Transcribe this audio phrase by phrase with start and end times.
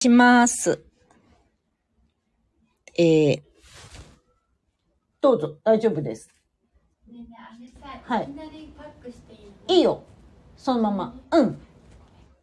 [0.00, 0.80] します。
[2.96, 3.42] えー、
[5.20, 6.30] どうぞ、大丈夫です。
[7.08, 7.26] ねえね
[8.04, 8.28] はい
[9.66, 10.04] いいよ。
[10.56, 11.20] そのまま。
[11.32, 11.58] うん。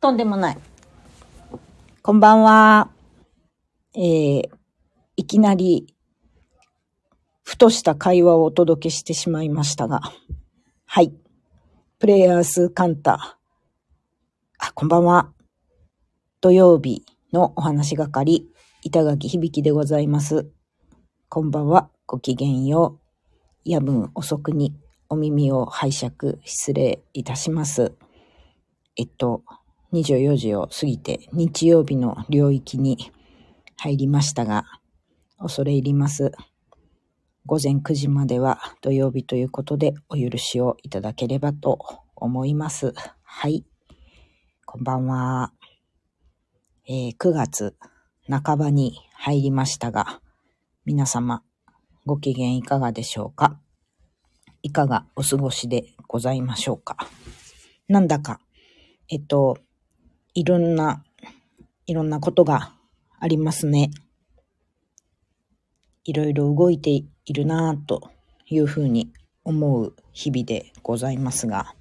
[0.00, 0.58] とんでもない。
[2.02, 2.90] こんばんは。
[3.94, 4.50] えー、
[5.14, 5.94] いきなり、
[7.44, 10.00] ふとした会話をお届けしてしまいましたが。
[10.86, 11.12] はい。
[12.00, 13.38] プレイヤースカンタ。
[14.58, 15.32] あ、こんばんは。
[16.40, 17.04] 土曜日
[17.34, 18.46] のお話係、
[18.84, 20.46] 板垣響でございます。
[21.28, 21.90] こんばんは。
[22.06, 23.40] ごきげんよう。
[23.64, 24.76] 夜分遅くに
[25.08, 27.92] お耳を拝借失礼いたします。
[28.96, 29.42] えっと、
[29.92, 33.10] 24時を過ぎて日曜日の領域に
[33.78, 34.64] 入りましたが、
[35.36, 36.30] 恐れ入ります。
[37.46, 41.80] 午前9時までは土曜日ということでお許しをいただければと
[42.14, 42.94] 思います。
[43.24, 43.64] はい。
[44.64, 45.53] こんばんは。
[46.86, 47.74] えー9月
[48.28, 50.20] 半ばに入りましたが、
[50.84, 51.42] 皆様
[52.04, 53.58] ご機嫌いかがでしょうか？
[54.62, 56.98] いかがお過ごしでございましょうか？
[57.88, 58.38] なんだか、
[59.08, 59.56] えっと、
[60.34, 61.02] いろんな、
[61.86, 62.74] いろんなことが
[63.18, 63.90] ありますね。
[66.04, 68.10] いろいろ動いているなぁと
[68.44, 69.10] いうふうに
[69.42, 71.74] 思う日々でございますが、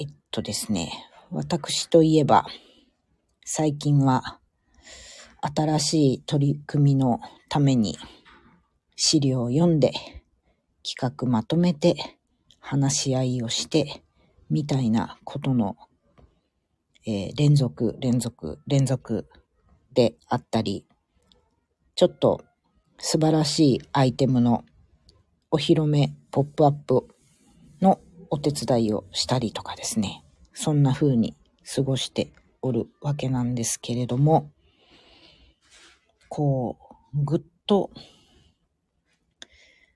[0.00, 0.90] えっとですね、
[1.32, 2.44] 私といえば、
[3.44, 4.40] 最近は
[5.40, 7.98] 新しい取り組みのために
[8.96, 9.92] 資料を読んで
[10.82, 11.94] 企画まとめて
[12.58, 14.02] 話し合いをして
[14.50, 15.76] みたいなことの、
[17.06, 19.28] えー連続連続連続
[19.94, 20.84] であったり
[21.94, 22.44] ちょっと
[22.98, 24.64] 素晴らしいアイテムの
[25.50, 27.08] お披露目ポップアップ
[27.80, 30.22] のお手伝いをしたりとかですね。
[30.52, 31.36] そんな風に
[31.74, 34.50] 過ごしておるわけなんですけれども
[36.28, 36.76] こ
[37.14, 37.90] うぐっと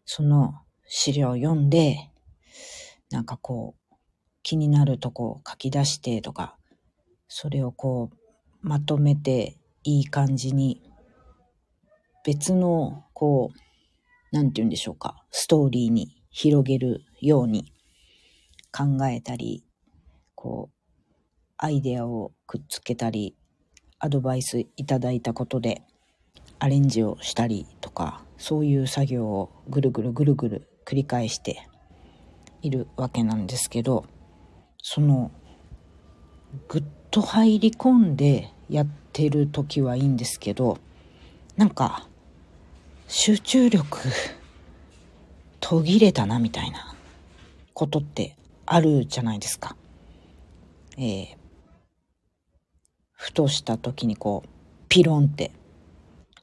[0.05, 0.55] その
[0.87, 2.11] 資料を読んで、
[3.11, 3.95] なんかこう、
[4.43, 6.57] 気になるとこを書き出してとか、
[7.27, 8.17] それをこう、
[8.61, 10.83] まとめていい感じに、
[12.25, 17.73] 別の、こう、なんて言うんでしょうか、ストーリーに広げるように
[18.71, 19.65] 考えたり、
[20.45, 20.75] こう、
[21.57, 23.35] アイデアをくっつけたり、
[23.99, 25.83] アドバイスいただいたことで、
[26.59, 31.67] アレンジをしたりとかそういう作業をぐるぐるぐるぐる繰り返して
[32.63, 34.05] いるわけなんですけど
[34.83, 35.31] その
[36.69, 40.79] ぐっと入り込んでやってる時はいいんですけど
[41.57, 42.07] なんか
[43.09, 43.99] 集中力
[45.61, 46.95] 途切れたなみたいな
[47.73, 49.77] ことってあるじゃないですか。
[50.97, 51.45] えー
[53.17, 54.49] ふとした時にこう
[54.89, 55.51] ピロンって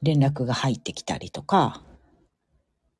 [0.02, 1.80] 連絡が入ってきたりとか、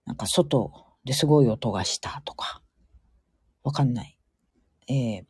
[0.07, 0.71] なんか外
[1.05, 2.63] ですごい音がしたとか、
[3.65, 4.17] わかんない。
[4.89, 5.25] えー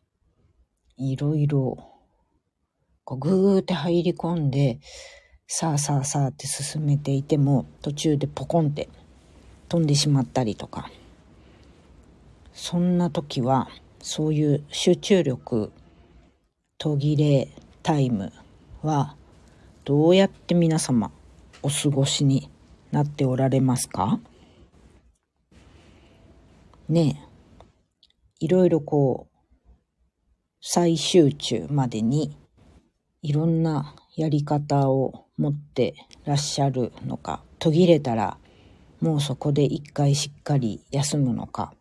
[0.98, 1.78] いろいろ、
[3.04, 4.78] こうぐーって入り込んで、
[5.46, 8.88] さあさあさあって進めていても、途中でポコンって
[9.68, 10.90] 飛んでしまったりとか、
[12.52, 13.70] そんな時は、
[14.02, 15.72] そういう集中力
[16.82, 17.46] 途切れ
[17.84, 18.32] タイム
[18.82, 19.14] は、
[19.84, 21.12] どうやって皆様
[21.62, 22.50] お過ごしに
[22.90, 24.18] なっておられますか？
[26.88, 27.22] ね
[28.40, 29.36] え、いろいろこう、
[30.60, 32.36] 再集中までに
[33.22, 35.94] いろんなやり方を持って
[36.24, 38.38] らっしゃるのか、途切れたら
[39.00, 41.74] もうそこで一回しっかり休むのか、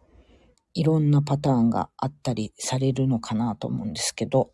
[0.75, 4.51] いろんなパターンがあったりされるのかなと思うんですけど、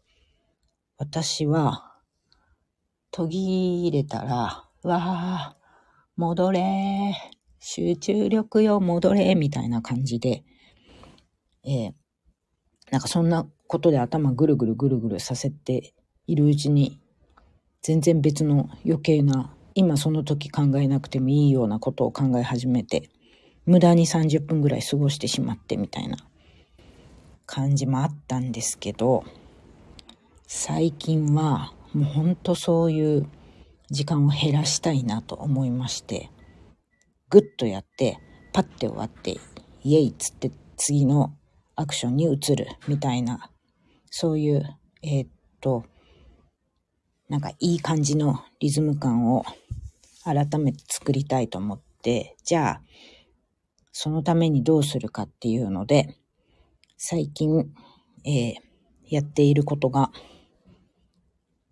[0.97, 1.95] 私は
[3.11, 5.57] 途切れたら、わあ、
[6.15, 7.15] 戻れ、
[7.59, 10.43] 集中力よ、戻れ、みたいな感じで、
[11.63, 11.93] えー
[12.91, 15.93] なんかそんなことで頭ぐるぐるぐるぐるさせて
[16.25, 16.99] いるうちに、
[17.81, 23.09] 全然別の余計な、今その時考えなくてもいいようなことを考え始めて、
[23.65, 26.17] 無駄に30分ぐらい過ごしてしまってみたいな
[27.45, 29.25] 感じもあったんですけど、
[30.49, 33.27] 最近はもうほんとそういう
[33.91, 36.31] 時間を減らしたいなと思いまして、
[37.29, 38.17] ぐっとやって、
[38.53, 39.37] パッて終わって、
[39.83, 41.35] イエイっつって次の
[41.75, 43.51] アクションに移るみたいな、
[44.09, 44.63] そういう、
[45.03, 45.29] えーっ
[45.59, 45.83] と、
[47.27, 49.43] なんかいい感じのリズム感を
[50.23, 52.81] 改めて作りたいと思って、じゃあ、
[53.91, 56.15] そのためにどうするかっていうので、
[56.95, 57.69] 最近、
[58.23, 58.67] えー
[59.09, 60.11] やっていることが、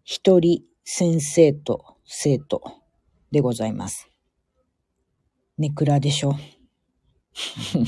[0.08, 2.62] 一人先生と生徒
[3.32, 4.08] でございます。
[5.58, 6.36] ネクラでしょ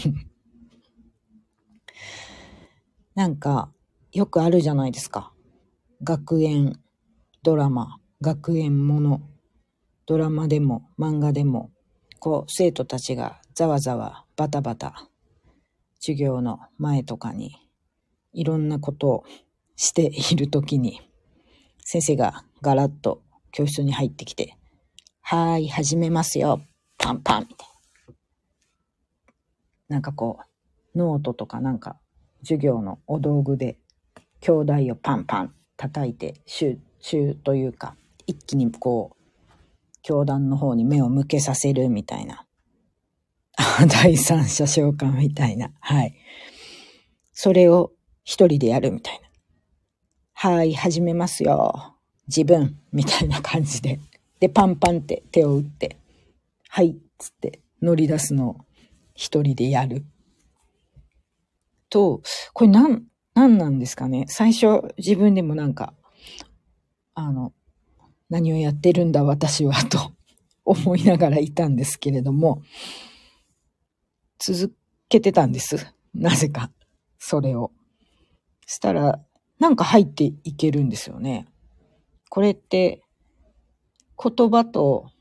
[3.13, 3.71] なんか、
[4.13, 5.31] よくあるじゃないですか。
[6.01, 6.81] 学園
[7.43, 9.21] ドラマ、学園もの、
[10.07, 11.71] ドラマでも漫画でも、
[12.17, 15.07] こう、生徒たちがざわざわ、バタバタ、
[15.99, 17.69] 授業の前とかに、
[18.33, 19.23] いろんなことを
[19.75, 21.06] しているときに、
[21.89, 23.21] 先生がガラッと
[23.53, 24.57] 教室に入ってきて、
[25.21, 26.59] はーい、始めますよ。
[26.97, 27.67] パンパンみたい
[29.89, 29.95] な。
[29.95, 30.39] なんかこ
[30.93, 31.95] う、ノートとかなんか、
[32.41, 33.77] 授業のお道具で、
[34.41, 37.95] 教壇をパンパン叩いて、集中というか、
[38.25, 39.47] 一気にこう、
[40.01, 42.45] 教団の方に目を向けさせるみたいな。
[43.87, 45.71] 第三者召喚みたいな。
[45.79, 46.13] はい。
[47.31, 47.93] それを
[48.25, 49.26] 一人でやるみたいな。
[50.39, 51.95] はい、始めますよ。
[52.27, 53.99] 自分、みたいな感じで。
[54.39, 55.97] で、パンパンって手を打って、
[56.69, 58.57] はい、つって乗り出すのを
[59.15, 60.05] 一人でやる。
[61.89, 62.21] と、
[62.53, 64.25] これなん、なんなんですかね。
[64.27, 65.95] 最初自分でもなんか、
[67.15, 67.51] あの、
[68.29, 70.11] 何をやってるんだ私はと
[70.65, 72.61] 思いながらいたんですけれども、
[74.37, 74.75] 続
[75.09, 75.95] けてたんです。
[76.13, 76.69] なぜか、
[77.17, 77.71] それを。
[78.67, 79.19] したら、
[79.59, 81.47] なんか入っていけるんですよね。
[82.29, 83.01] これって、
[84.21, 85.11] 言葉と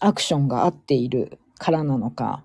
[0.00, 2.44] アクションが合っているからなのか。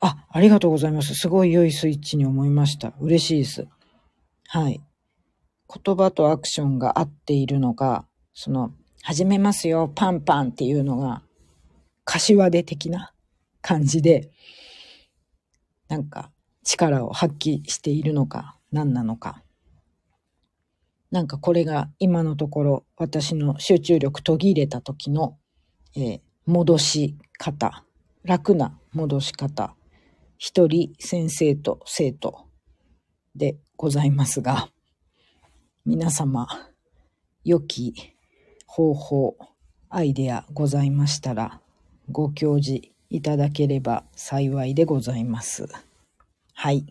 [0.00, 1.14] あ、ありがとうございます。
[1.14, 2.92] すごい良いスイッチに思いました。
[3.00, 3.66] 嬉しいです。
[4.48, 4.80] はい。
[5.82, 8.72] 言葉とアクションが合っているのか、その、
[9.02, 11.22] 始めますよ、パンパンっていうのが、
[12.04, 13.12] 柏手的な
[13.60, 14.30] 感じで、
[15.88, 16.30] なんか
[16.62, 19.42] 力を発揮しているのか、何なのか。
[21.10, 25.38] なんかこれが今のところ私の集中力途切れた時の、
[25.96, 27.84] えー戻し方、
[28.22, 29.74] 楽な戻し方、
[30.36, 32.44] 一人先生と生徒
[33.34, 34.68] でございますが、
[35.86, 36.46] 皆様、
[37.44, 37.94] 良き
[38.66, 39.36] 方法、
[39.88, 41.62] アイデアございましたら、
[42.10, 45.66] ご教示いただければ幸いでございます。
[46.52, 46.84] はい。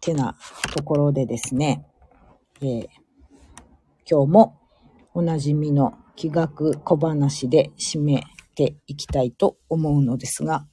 [0.00, 0.36] てな
[0.74, 1.86] ところでですね、
[2.60, 2.86] えー
[4.10, 4.58] 今日も
[5.12, 8.24] おなじみの気学小話で締め
[8.54, 10.66] ていきたいと思うのですが、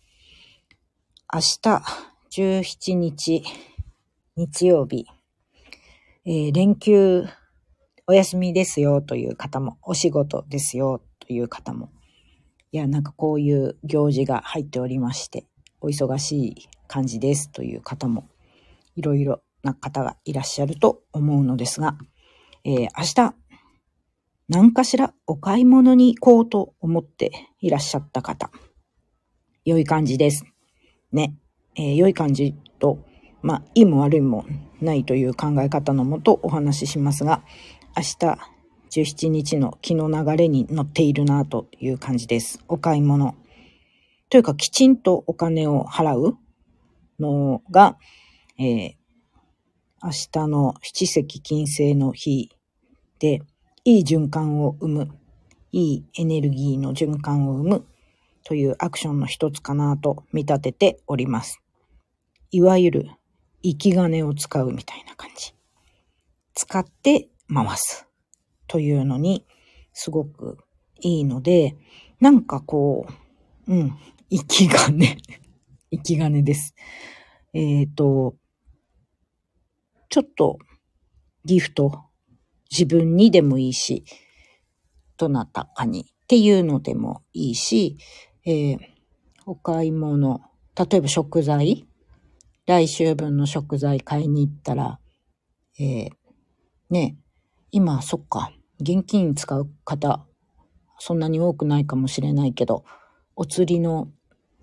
[1.33, 1.83] 明日
[2.31, 3.44] 17日
[4.38, 5.06] 日曜日、
[6.24, 7.25] えー連休
[8.07, 11.89] お休みですよという方も、お仕事ですよという方も、
[12.71, 15.48] いや、なんかこういう行事が入っておりまして、
[15.81, 18.30] お忙しい感じですという方も、
[18.95, 21.97] いろいろな方がいらっしゃると思うのですが、
[22.63, 23.36] えー明日、
[24.47, 28.51] 何かしらお買い物に行こうと思っていらっしゃった方、
[29.65, 30.45] 良い感じです。
[31.12, 31.36] ね。
[31.75, 33.00] えー良い感じと、
[33.42, 34.45] まあ、いいも悪いも
[34.81, 37.44] ないという考え方のもとお話ししますが、
[37.97, 38.38] 明日
[39.01, 42.63] 17日の気の流れに乗っているなという感じです。
[42.68, 43.36] お買い物。
[44.30, 46.38] というか、きちんとお金を払う
[47.19, 47.97] のが、
[48.60, 49.06] えー
[50.06, 52.52] 明日の七石金星の日
[53.18, 53.42] で、
[53.86, 55.09] いい循環を生む、
[55.71, 57.85] いいエネルギーの循環を生む
[58.44, 61.59] というアクションの一つかなと見立てております。
[62.52, 63.09] いわゆる、
[63.64, 65.56] 生き金を使うみたいな感じ。
[66.54, 68.07] 使って回す
[68.68, 69.44] というのに
[69.92, 70.59] すごく
[71.02, 71.76] いいので、
[72.19, 73.07] なんかこ
[73.68, 73.97] う、うん、
[74.30, 75.18] 生き金。
[75.90, 76.76] 生き金です。
[77.54, 78.35] えっ、と、
[80.16, 80.60] ちょっと
[81.44, 82.06] ギフト、
[82.72, 84.06] 自分にでもいいし、
[85.18, 87.98] どなたかにっていうのでもいいし、
[88.45, 88.80] えー
[89.45, 90.40] お買い物、
[90.74, 91.86] 例えば食材、
[92.66, 95.00] 来週分の食材買いに行ったら、
[95.78, 96.10] えー
[96.90, 97.18] ね、
[97.72, 100.26] 今、そっか、現金使う方、
[100.98, 102.86] そんなに多くないかもしれないけど、
[103.36, 104.07] お釣りの、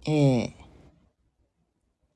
[0.06, 0.52] えー、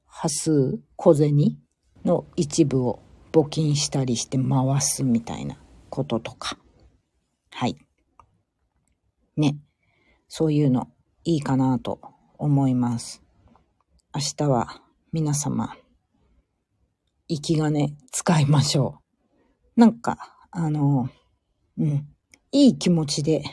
[0.06, 1.58] 端数、小銭
[2.02, 3.05] の一部を
[3.36, 5.58] 募金したりして回すみたいな
[5.90, 6.56] こととか。
[7.50, 7.76] はい。
[9.36, 9.58] ね。
[10.26, 10.88] そういうの
[11.22, 12.00] いいかなと
[12.38, 13.22] 思います。
[14.14, 14.80] 明日は
[15.12, 15.76] 皆様、
[17.28, 19.02] 生き金使いましょ
[19.76, 19.80] う。
[19.80, 20.16] なんか、
[20.50, 21.10] あの、
[21.76, 22.08] うん、
[22.52, 23.44] いい気持ちで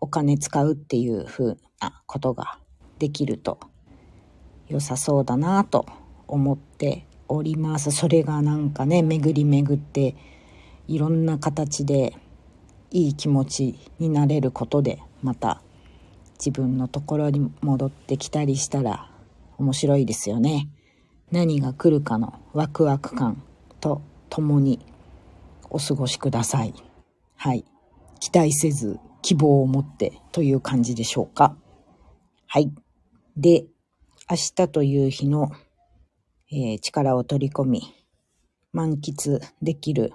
[0.00, 2.58] お金使うっていう風なことが
[2.98, 3.60] できると
[4.68, 5.84] 良さそうだなと
[6.26, 7.90] 思っております。
[7.90, 10.16] それがなんかね、巡り巡って
[10.88, 12.14] いろんな形で
[12.90, 15.62] いい気持ちになれることでまた
[16.38, 19.10] 自分のところに戻ってきたりしたら
[19.58, 20.68] 面白いですよね。
[21.30, 23.42] 何が来るかのワクワク感
[23.80, 24.80] と共に
[25.70, 26.74] お過ごしください。
[27.36, 27.64] はい。
[28.18, 31.54] 期待せず希望を持ってという感じでしょうか。
[32.46, 32.72] はい。
[33.36, 33.66] で、
[34.28, 35.52] 明日という日の、
[36.52, 37.94] えー力を取り込み、
[38.72, 40.12] 満喫できる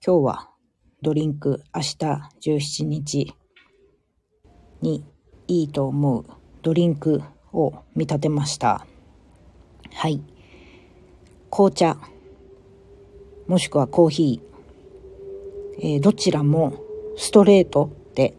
[0.00, 0.50] 今日は
[1.02, 1.96] ドリンク明日
[2.40, 3.34] 17日
[4.80, 5.04] に
[5.48, 6.24] いいと思う
[6.62, 7.20] ドリンク
[7.52, 8.86] を見立てました。
[9.92, 10.22] はい。
[11.50, 11.98] 紅茶、
[13.48, 16.74] もしくはコーヒー、えーどちらも
[17.16, 18.36] ストレートで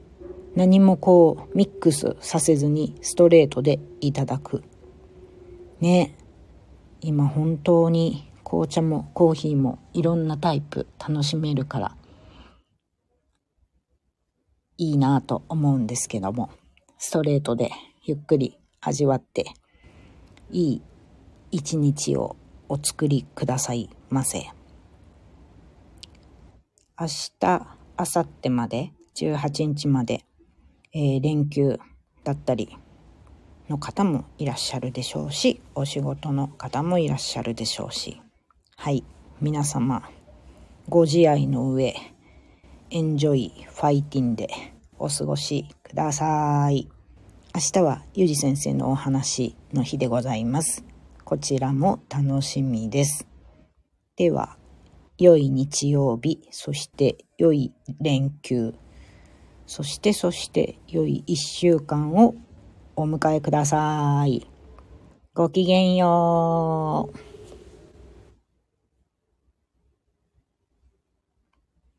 [0.55, 4.63] 何もこうミックスさせずにストレートでいただく。
[5.81, 6.15] ね。
[7.01, 11.95] 今本当に紅茶もコーヒーもいろんなタイプ楽しめるから
[14.79, 16.49] いいなぁと思うんですけども、
[16.97, 17.69] ストレートで
[18.01, 19.53] ゆっくり味わって
[20.51, 20.81] いい
[21.51, 22.37] 一日を
[22.69, 24.49] お作りくださいませ。
[26.97, 27.65] 明日、明
[27.97, 30.23] 後日まで、18日まで、
[30.93, 31.77] えー連休
[32.23, 32.77] だったり
[33.69, 38.19] の方もいらっしゃるでしょうし、お仕事の方もいらっしゃるでしょうし、
[38.75, 39.03] はい、
[39.39, 40.09] 皆様、
[40.89, 41.95] ご自愛の上、
[42.89, 44.49] エンジョイ、ファイティンで
[44.97, 46.89] お過ごしください。
[47.53, 50.83] 明日はゆじ先生のお話の日でございます。
[51.23, 53.27] こちらも楽しみです。
[54.15, 54.57] では、
[55.19, 57.71] 良い日曜日、そして良い
[58.01, 58.73] 連休、
[59.67, 62.33] そしてそして良い一週間を
[62.99, 64.45] お迎えください。
[65.33, 67.28] ごきげんよう。